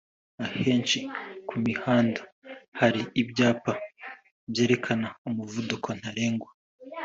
[0.45, 0.99] Ahenshi
[1.47, 2.21] ku mihanda
[2.79, 3.71] hari ibyapa
[4.51, 6.49] byerekana umuvuduko ntarengwa